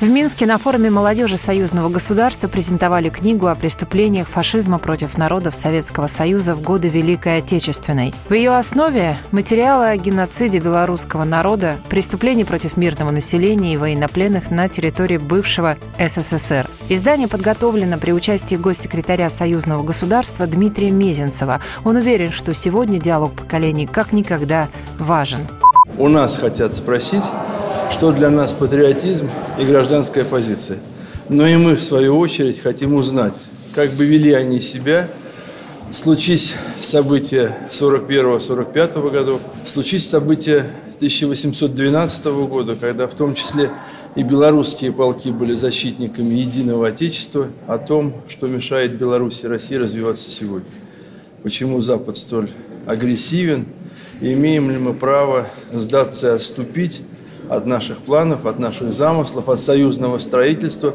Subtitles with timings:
[0.00, 6.06] В Минске на форуме молодежи союзного государства презентовали книгу о преступлениях фашизма против народов Советского
[6.06, 8.14] Союза в годы Великой Отечественной.
[8.28, 14.68] В ее основе материалы о геноциде белорусского народа, преступлений против мирного населения и военнопленных на
[14.68, 16.70] территории бывшего СССР.
[16.88, 21.60] Издание подготовлено при участии госсекретаря союзного государства Дмитрия Мезенцева.
[21.82, 24.68] Он уверен, что сегодня диалог поколений как никогда
[25.00, 25.40] важен.
[25.96, 27.24] У нас хотят спросить,
[27.90, 30.78] что для нас патриотизм и гражданская позиция.
[31.28, 33.38] Но и мы, в свою очередь, хотим узнать,
[33.74, 35.08] как бы вели они себя,
[35.92, 43.70] случись события 41-45 годов, случись события 1812 года, когда в том числе
[44.16, 50.30] и белорусские полки были защитниками единого Отечества, о том, что мешает Беларуси и России развиваться
[50.30, 50.70] сегодня.
[51.42, 52.50] Почему Запад столь
[52.86, 53.66] агрессивен,
[54.20, 57.02] и имеем ли мы право сдаться и отступить,
[57.48, 60.94] от наших планов, от наших замыслов, от союзного строительства.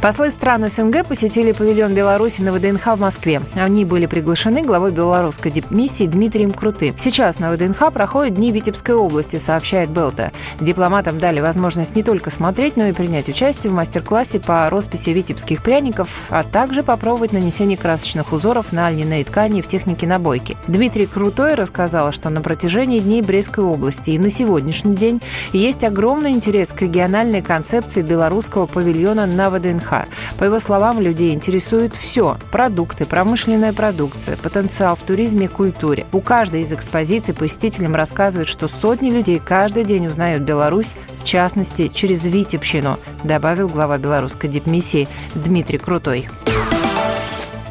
[0.00, 3.42] Послы стран СНГ посетили павильон Беларуси на ВДНХ в Москве.
[3.56, 6.94] Они были приглашены главой белорусской дипмиссии Дмитрием Крутым.
[6.96, 10.30] Сейчас на ВДНХ проходят Дни Витебской области, сообщает Белта.
[10.60, 15.64] Дипломатам дали возможность не только смотреть, но и принять участие в мастер-классе по росписи витебских
[15.64, 20.56] пряников, а также попробовать нанесение красочных узоров на льняные ткани в технике набойки.
[20.68, 25.20] Дмитрий Крутой рассказал, что на протяжении Дней Брестской области и на сегодняшний день
[25.52, 30.08] есть огромный интерес к региональной концепции белорусского павильона на ВДНХ ЖКХ.
[30.38, 36.06] По его словам, людей интересует все– продукты, промышленная продукция, потенциал в туризме и культуре.
[36.12, 41.88] У каждой из экспозиций посетителям рассказывают, что сотни людей каждый день узнают Беларусь, в частности,
[41.88, 46.28] через Витебщину, добавил глава белорусской дипмиссии Дмитрий Крутой.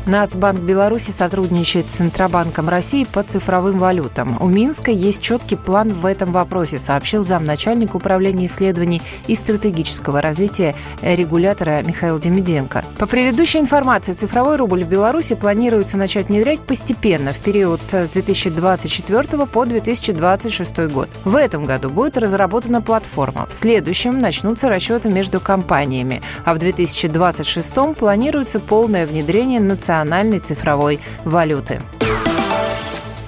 [0.07, 4.37] Нацбанк Беларуси сотрудничает с Центробанком России по цифровым валютам.
[4.41, 10.75] У Минска есть четкий план в этом вопросе, сообщил замначальник управления исследований и стратегического развития
[11.01, 12.85] регулятора Михаил Демиденко.
[12.97, 19.45] По предыдущей информации, цифровой рубль в Беларуси планируется начать внедрять постепенно в период с 2024
[19.45, 21.09] по 2026 год.
[21.25, 23.45] В этом году будет разработана платформа.
[23.45, 26.21] В следующем начнутся расчеты между компаниями.
[26.45, 31.81] А в 2026 планируется полное внедрение национального национальной цифровой валюты.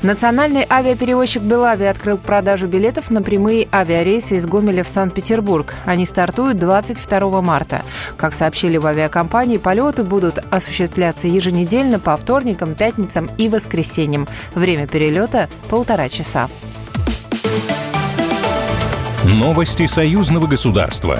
[0.01, 5.73] Национальный авиаперевозчик «Белави» открыл продажу билетов на прямые авиарейсы из Гомеля в Санкт-Петербург.
[5.85, 7.81] Они стартуют 22 марта.
[8.15, 14.27] Как сообщили в авиакомпании, полеты будут осуществляться еженедельно по вторникам, пятницам и воскресеньям.
[14.55, 16.49] Время перелета– полтора часа.
[19.25, 21.19] Новости союзного государства.